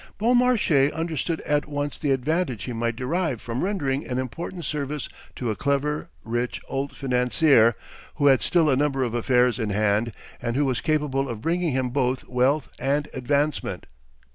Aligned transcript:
Beaumarchais 0.17 0.91
understood 0.93 1.41
at 1.41 1.67
once 1.67 1.95
the 1.95 2.09
advantage 2.09 2.63
he 2.63 2.73
might 2.73 2.95
derive 2.95 3.39
from 3.39 3.63
rendering 3.63 4.03
an 4.07 4.17
important 4.17 4.65
service 4.65 5.07
to 5.35 5.51
a 5.51 5.55
clever, 5.55 6.09
rich, 6.23 6.59
old 6.67 6.97
financier, 6.97 7.75
who 8.15 8.25
had 8.25 8.41
still 8.41 8.67
a 8.67 8.75
number 8.75 9.03
of 9.03 9.13
affairs 9.13 9.59
in 9.59 9.69
hand, 9.69 10.11
and 10.41 10.55
who 10.55 10.65
was 10.65 10.81
capable 10.81 11.29
of 11.29 11.39
bringing 11.43 11.73
him 11.73 11.91
both 11.91 12.23
wealth 12.27 12.71
and 12.79 13.09
advancement. 13.13 13.85